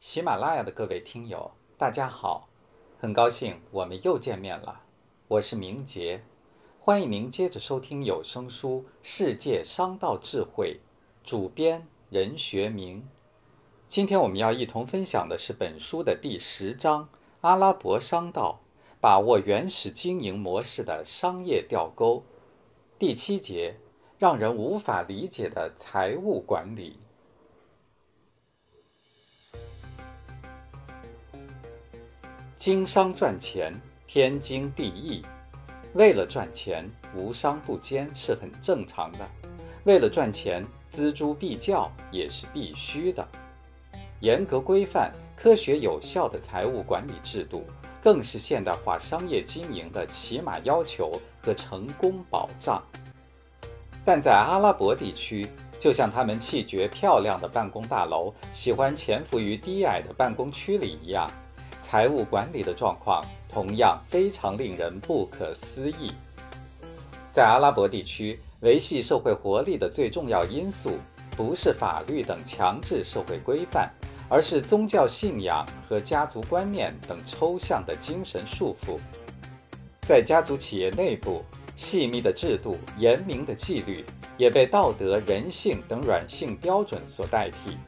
[0.00, 2.48] 喜马拉雅的各位听友，大家好，
[3.00, 4.82] 很高兴我们又见面了。
[5.26, 6.22] 我是明杰，
[6.78, 10.78] 欢迎您接着收听有声书《世界商道智慧》，
[11.28, 13.08] 主编任学明。
[13.88, 17.04] 今天我们要一同分享的是本书的第十章
[17.40, 18.60] 《阿拉伯商道：
[19.00, 22.18] 把握原始经营模式的商业吊钩》，
[23.00, 23.80] 第七节：
[24.16, 27.00] 让人无法理解的财务管理。
[32.58, 33.72] 经商赚钱，
[34.04, 35.22] 天经地义。
[35.92, 36.84] 为了赚钱，
[37.14, 39.18] 无商不奸是很正常的。
[39.84, 43.24] 为了赚钱，锱铢必较也是必须的。
[44.18, 47.62] 严格规范、科学有效的财务管理制度，
[48.02, 52.82] 更是现代化商业经营的起码要求和成功保障。
[54.04, 55.48] 但在阿拉伯地区，
[55.78, 61.30] 就像他们气绝漂亮的办公大楼喜欢潜伏于低矮的办公区里一样。
[61.90, 66.12] 财务管理的状况同样非常令人不可思议。
[67.32, 70.98] 在阿拉伯地区，维系社会活力的最重要因素
[71.34, 73.90] 不是法律等强制社会规范，
[74.28, 78.98] 而是宗教信仰和家族观念等抽象的精神束缚。
[80.02, 81.42] 在家族企业内部，
[81.74, 84.04] 细密的制度、严明的纪律
[84.36, 87.78] 也被道德、人性等软性标准所代替。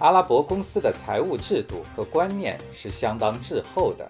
[0.00, 4.08] 阿拉伯公司的财务制度和观念是相当滞后的，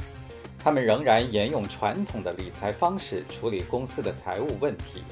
[0.56, 5.02] 他们仍然沿用传统的理财方式处理公司的财务问题。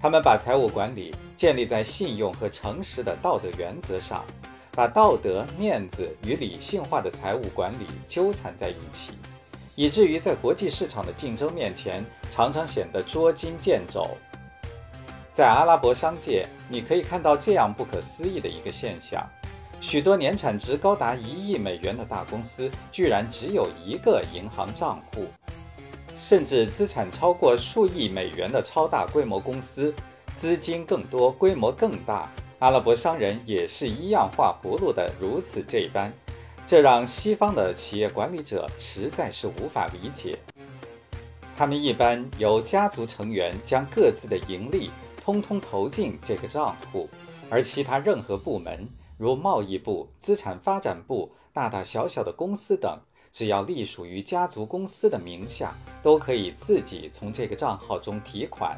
[0.00, 4.24] 他们把财务管理建立在信用和诚实的道德原则上，
[4.70, 9.14] 把道德、面子与理性化的财务管理纠缠在一起，
[9.74, 14.10] 以至于在国际市场的竞争面前，常常显得捉襟见肘。
[15.32, 19.28] 在阿拉伯商界，你可以看到这样不可思议的一个现象。
[19.84, 25.24] 许多年产值高达一亿美元的大公司，居然只有一个银行账户；
[26.16, 29.94] 甚至资产超过数亿美元的超大规模公司，
[30.34, 36.10] 资金更多、规模更大，阿拉伯商人也是一样画葫芦的如此这般，
[36.64, 40.38] 这让西方的企业管理者实在是无法理解。
[41.54, 44.90] 他们一般由家族成员将各自的盈利
[45.22, 47.06] 通通投进这个账户，
[47.50, 48.88] 而其他任何部门。
[49.16, 52.98] 如贸易部、资产发展部、大大小小的公司等，
[53.30, 58.76] 只要隶属于家族公司的名下，都可以自己从这个账号中提款。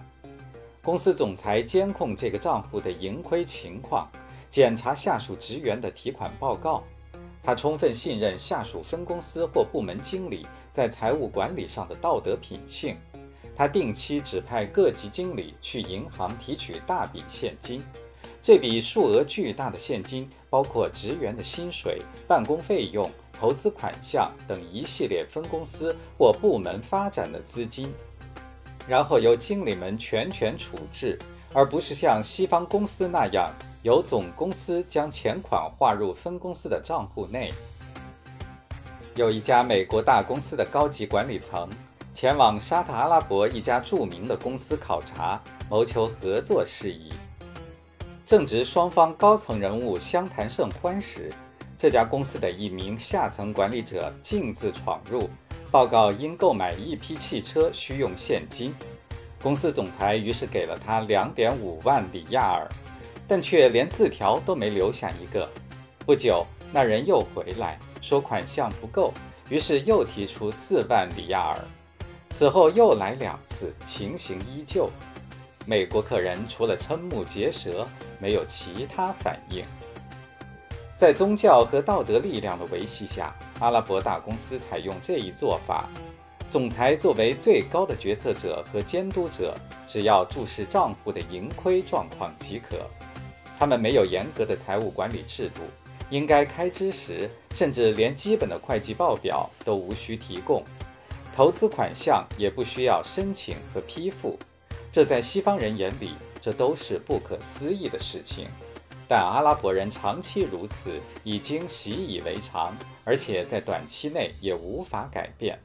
[0.82, 4.08] 公司总裁监控这个账户的盈亏情况，
[4.50, 6.82] 检查下属职员的提款报告。
[7.42, 12.96] 他充分信任下属分公司或部门经理在财务管理上的道德品性。
[13.54, 17.82] 他定期指派各级经理去银行提取大笔现金。
[18.46, 27.92] 这笔数额巨大的现金包括职员的薪水、办公费用、投资款项等一系列分公司或部门发展的资金，
[28.86, 31.18] 然后由经理们全权处置，
[31.52, 33.52] 而不是像西方公司那样
[33.82, 37.52] 由总公司将钱款划入分公司的账户内。
[39.16, 41.68] 有一家美国大公司的高级管理层
[42.12, 47.10] 前往沙特阿拉伯一家著名的公司考察，谋求合作事宜。
[48.26, 51.32] 正值双方高层人物相谈甚欢时，
[51.78, 55.30] 这家公司的一名下层管理者径自闯入，
[55.70, 58.74] 报告因购买一批汽车需用现金。
[59.40, 62.68] 公司总裁于是给了他两点五万里亚尔，
[63.28, 65.48] 但却连字条都没留下一个。
[66.04, 69.14] 不久，那人又回来，说款项不够，
[69.48, 71.64] 于是又提出四万里亚尔。
[72.30, 74.90] 此后又来两次，情形依旧。
[75.68, 77.84] 美国客人除了瞠目结舌，
[78.20, 79.64] 没有其他反应。
[80.96, 85.88] 在宗教和道德力量的维系下，阿拉伯大公司采用这一做法：
[86.46, 89.52] 总裁作为最高的决策者和监督者，
[89.84, 92.78] 只要注视账户的盈亏状况即可。
[93.58, 95.62] 他们没有严格的财务管理制度，
[96.10, 100.62] 应该开支时，甚至连基本的会计报表都无需提供，
[101.34, 104.38] 投资款项也不需要申请和批复。
[104.96, 108.48] 这在西方人眼里，这都是不可思议的事情，
[109.06, 115.58] 但阿拉伯人长期如此，已经习以为常，而且在短期内也无法改变。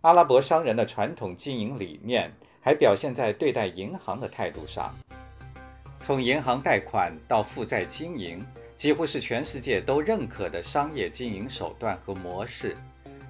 [0.00, 4.92] 阿拉伯商人的传统经营理念还表现在对待银行的态度上，
[5.96, 12.76] 从银行贷款到负债经营，几乎是全世界都认可的商业经营手段和模式，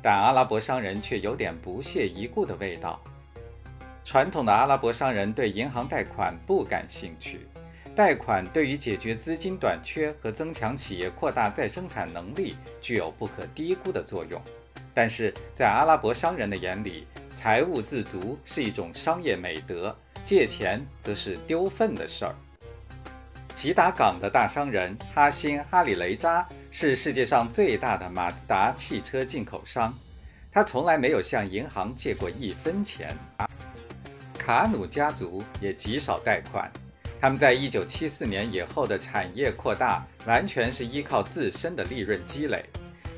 [0.02, 2.98] 但阿拉伯商人却有点不屑一顾的味道。
[4.04, 7.46] 传统的阿拉伯商人对银行贷款不感兴趣，
[7.94, 14.40] 贷款对于解决资金短缺和增强企业扩大再生产能力具有不可低估的作用。
[14.92, 22.34] 但是在阿拉伯商人的眼里，财务自足是一种商业美德，借钱则是丢份的事儿。
[23.54, 29.96] 吉达港的大商人哈辛·哈里雷扎是世界上最大的马自达汽车进口商，
[30.50, 33.16] 他从来没有向银行借过一分钱。
[34.50, 36.68] 卡努家族也极少贷款，
[37.20, 42.64] 他们在1974年以后的产业扩大完全是依靠自身的利润积累。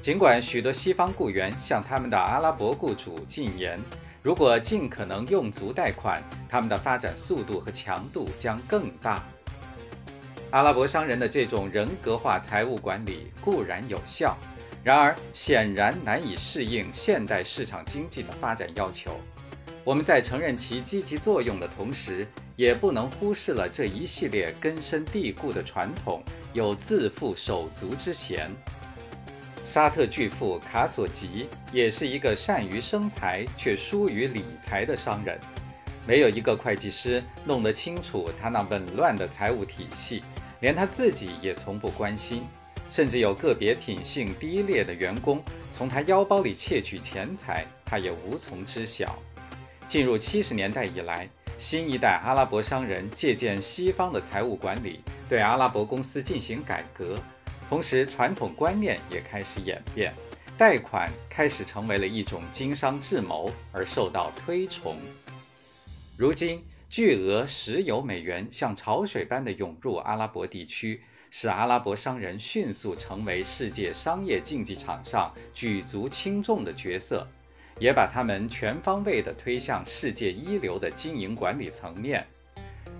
[0.02, 3.80] 尽管许多西方雇员向他们的阿拉伯雇主进言，
[4.22, 9.24] 如果尽可能用足贷款，他们的发展速度和强度将更大。
[10.50, 14.36] 阿拉伯商人的这种人格化财务管理固然有效，
[14.84, 19.18] 然而显然难以适应现代市场经济的发展要求。
[19.84, 28.48] 我们在承认其积极作用的同时，也不能忽视了这一系列根深蒂固的传统有自负手足之嫌。
[29.60, 35.36] 沙特巨富卡索吉也是一个善于生财却疏于理财的商人，
[36.06, 40.22] 没有一个会计师弄得清楚他那紊乱的财务体系。
[40.60, 42.44] 连他自己也从不关心，
[42.88, 45.42] 甚至有个别品性低劣的员工
[45.72, 49.18] 从他腰包里窃取钱财，他也无从知晓。
[49.86, 57.18] 进入七十年代以来，新一代阿拉伯商人借鉴西方的财务管理，对阿拉伯公司进行改革，
[57.68, 60.14] 同时传统观念也开始演变，
[60.56, 64.96] 贷款开始成为了一种经商智谋而受到推崇。
[66.16, 66.62] 如今。
[66.92, 77.26] 巨额石油美元像潮水般的涌入阿拉伯地区，使阿拉伯商人迅速成为世界商业竞技场上举足轻重的角色，
[77.78, 82.26] 也把他们全方位地推向世界一流的经营管理层面。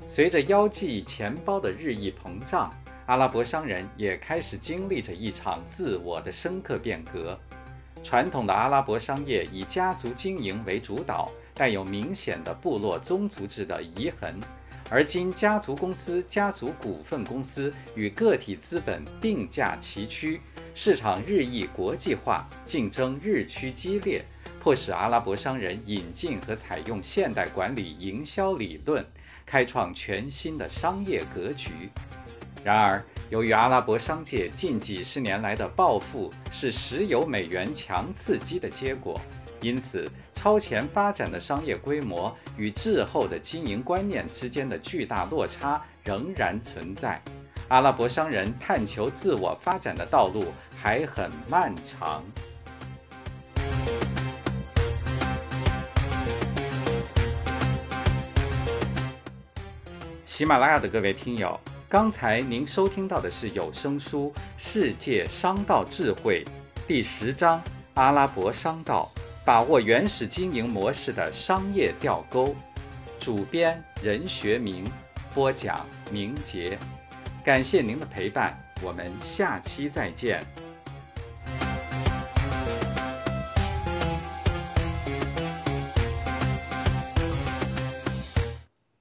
[0.07, 2.73] 随着腰际钱包的日益膨胀，
[3.07, 7.39] 阿拉伯商人也开始经历着一场自我的深刻变革。
[8.03, 11.31] 传统的阿拉伯商业以家族经营为主导。
[11.55, 14.35] 带有明显的部落宗族制的遗痕，
[14.89, 20.41] 而今家族公司、家族股份公司与个体资本并驾齐驱，
[20.75, 24.25] 市场日益国际化，竞争日趋激烈，
[24.62, 29.05] 迫使阿拉伯商人引进和采用现代管理营销理论，
[29.44, 31.91] 开创全新的商业格局。
[32.62, 39.20] 然而，由于阿拉伯商界近几十年来的暴富是石油美元强刺激的结果。
[39.61, 47.20] 因此，超前发展的商业规模与滞后的经营观念之间的巨大落差仍然存在。
[47.67, 52.23] 阿拉伯商人探求自我发展的道路还很漫长。
[60.32, 66.43] 喜马拉雅的各位听友，刚才您收听到的是有声书《世界商道智慧》
[66.87, 67.58] 第十章
[67.93, 69.12] 《阿拉伯商道》。
[69.44, 72.56] 把握原始经营模式的商业吊钩，
[73.20, 74.90] 主编任学明，
[75.34, 76.79] 播讲明杰，
[77.44, 80.43] 感谢您的陪伴，我们下期再见。